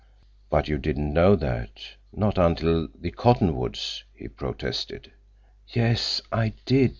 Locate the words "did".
6.65-6.89